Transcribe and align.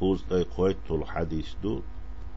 خوز 0.00 0.24
أي 0.32 0.42
قويت 0.56 0.76
الحديث 0.90 1.54
دو 1.62 1.80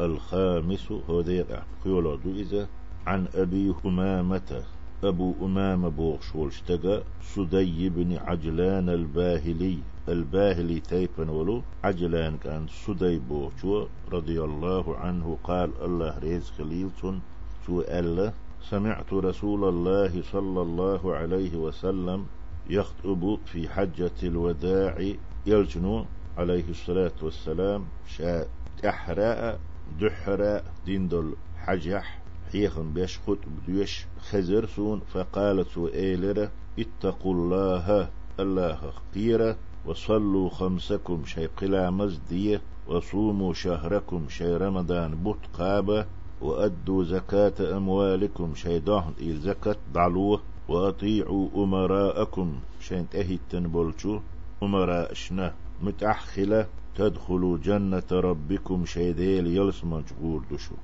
الخامس 0.00 0.92
هو 1.10 1.20
دير 1.20 1.62
قيولو 1.84 2.14
دو 2.16 2.30
إذا 2.30 2.68
عن 3.06 3.26
أبي 3.34 3.74
أمامة 3.86 4.62
أبو 5.04 5.34
أمامة 5.42 5.88
بوغشول 5.88 6.48
اشتقى 6.48 7.02
سدي 7.22 7.88
بن 7.88 8.16
عجلان 8.16 8.88
الباهلي 8.88 9.78
الباهلي 10.08 10.80
تيبن 10.80 11.28
ولو 11.28 11.62
عجلان 11.84 12.36
كان 12.36 12.66
سدي 12.68 13.18
بوغشو 13.18 13.86
رضي 14.12 14.42
الله 14.42 14.96
عنه 14.96 15.38
قال 15.44 15.70
الله 15.84 16.18
ريز 16.18 16.50
خليلتون 16.58 17.20
سؤال 17.66 18.32
سمعت 18.70 19.12
رسول 19.12 19.68
الله 19.68 20.22
صلى 20.22 20.62
الله 20.62 21.14
عليه 21.14 21.56
وسلم 21.56 22.26
يخطب 22.70 23.38
في 23.46 23.68
حجة 23.68 24.18
الوداع 24.22 25.12
يلجنو 25.46 26.04
عليه 26.38 26.64
الصلاة 26.70 27.12
والسلام 27.22 27.84
شاء 28.08 28.48
أحراء 28.88 29.60
دحراء 30.00 30.64
ديندل 30.86 31.34
حجح 31.56 32.18
حيخن 32.52 32.92
بيش 32.92 33.18
خطب 33.18 33.54
ديش 33.66 34.06
خزر 34.30 34.66
سون 34.66 35.00
فقالت 35.12 35.68
سؤالرة 35.68 36.50
اتقوا 36.78 37.34
الله 37.34 38.08
الله 38.40 38.78
قيرة 39.14 39.56
وصلوا 39.86 40.50
خمسكم 40.50 41.24
شي 41.24 41.46
قلا 41.46 41.90
مزدية 41.90 42.60
وصوموا 42.88 43.54
شهركم 43.54 44.28
شي 44.28 44.56
رمضان 44.56 45.14
بوت 45.14 45.42
قابة 45.58 46.06
وأدوا 46.40 47.04
زكاة 47.04 47.76
أموالكم 47.76 48.54
شي 48.54 48.78
دهن 48.78 49.12
إل 49.20 49.38
زكاة 49.38 49.76
ضعلوه 49.92 50.40
وأطيعوا 50.68 51.48
أمراءكم 51.64 52.58
شين 52.80 53.08
تهيتن 53.10 53.68
بولشو 53.68 54.20
أمراء 54.62 55.14
شنا 55.14 55.54
متأخلة 55.82 56.68
تدخلوا 56.94 57.58
جنة 57.58 58.02
ربكم 58.12 58.84
شيديل 58.86 59.46
يلس 59.46 59.84
مجبور 59.84 60.44
دشو. 60.50 60.74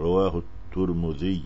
رواه 0.00 0.42
الترمذي. 0.42 1.44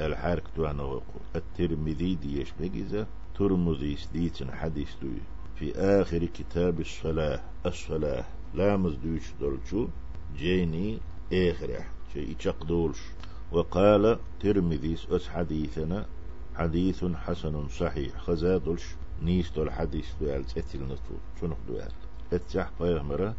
الحرك 0.00 0.44
وقول. 0.58 1.02
الترمذي 1.36 2.14
ديش 2.14 2.52
مجيزة 2.60 3.06
ترمذي 3.38 3.96
سديتن 3.96 4.52
حديث 4.52 4.88
دوي. 5.02 5.20
في 5.56 5.74
آخر 5.74 6.24
كتاب 6.24 6.80
الصلاة. 6.80 7.40
الصلاة 7.66 8.24
لا 8.54 8.76
مزدوش 8.76 9.32
دولشو 9.40 9.88
جيني 10.36 10.98
آخر. 11.32 11.84
شيء 12.12 12.36
دولش. 12.68 12.98
وقال 13.52 14.18
ترمذي 14.40 14.96
أس 15.10 15.28
حديثنا. 15.28 16.06
حديث 16.54 17.04
حسن 17.04 17.68
صحيح. 17.68 18.18
خزادلش 18.18 18.84
نيستو 19.22 19.62
الحديث 19.62 20.06
دوال 20.20 20.44
تأتي 20.44 20.78
نتو. 20.78 21.14
شنو 21.40 21.56
دوال 21.68 21.92
اتجح 22.32 22.70
بيغمرة 22.80 23.34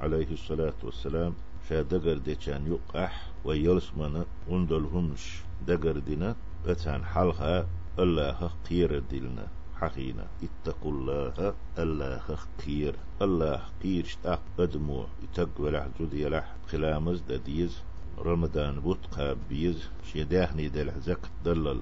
عليه 0.00 0.30
الصلاة 0.32 0.74
والسلام 0.82 1.34
شا 1.68 1.82
دقر 1.82 2.18
ديشان 2.18 2.66
يقح 2.66 3.30
ويلسمنا 3.44 4.24
وندلهمش 4.48 5.40
دقر 5.66 5.98
دينا 5.98 6.36
اتان 6.66 7.04
حلها 7.04 7.66
الله 7.98 8.50
قير 8.70 8.98
دلنا 8.98 9.46
حقينا. 9.80 10.26
اتقوا 10.42 10.92
الله 10.92 11.54
الله 11.78 12.38
قير 12.66 12.94
الله 13.22 13.60
قير 13.82 14.04
شتاق 14.04 14.42
بدمو 14.58 15.04
يتقوى 15.22 15.70
لح 15.70 15.86
جودي 16.00 16.28
لح 16.28 16.54
خلامز 16.68 17.20
دديز 17.28 17.82
رمضان 18.18 18.80
بوتقا 18.80 19.36
بيز 19.48 19.88
شيداهني 20.12 20.68
دلح 20.68 20.98
زك 20.98 21.20
دلل 21.44 21.80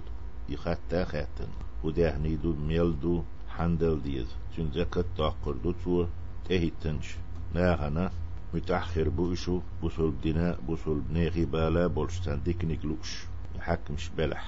يخاتا 0.49 1.05
خاتن. 1.05 1.49
وداهني 1.85 2.37
دو 2.37 2.53
ميلدو 2.53 3.23
حندل 3.49 4.03
ديز. 4.03 4.27
چون 4.57 4.71
زكت 4.75 5.07
تاقر 5.17 5.53
تهيتنش 6.53 7.17
ناهنا 7.55 8.11
متأخر 8.55 9.09
بوشو. 9.09 9.61
بوصل 9.83 10.13
دينا 10.23 10.57
بوصل 10.67 11.03
نيغي 11.13 11.45
بالا. 11.45 11.87
بولشتان 11.87 12.43
ديكنيك 12.43 12.85
لوش. 12.85 13.25
يحكمش 13.57 14.11
بلح. 14.17 14.45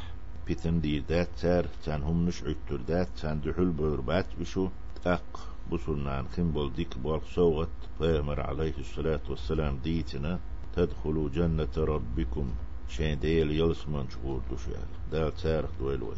بيتن 0.47 0.81
دي 0.81 1.01
دات 1.01 1.29
تار. 1.41 1.67
تان 1.85 2.03
هم 2.03 2.27
نش 2.27 2.43
عتر 2.43 2.81
دات. 2.89 3.09
تان 3.21 3.41
دحول 3.41 3.71
بربات 3.71 4.27
بشو. 4.41 4.69
تاق. 5.05 5.49
بوصل 5.71 5.99
نان 6.05 6.29
خنبول 6.29 6.73
ديك 6.73 6.99
بول 6.99 7.21
صوغت. 7.35 7.69
فيمر 7.99 8.41
عليه 8.41 8.75
الصلاة 8.79 9.25
والسلام 9.29 9.79
ديتنا. 9.85 10.39
تدخلوا 10.77 11.29
جنة 11.29 11.75
ربكم. 11.77 12.51
شين 12.89 13.19
ديل 13.19 13.51
يلسمان 13.51 14.07
شغور 14.11 14.41
دوشال 14.51 14.89
دال 15.13 15.35
تارخ 15.37 15.71
دويلوي 15.81 16.17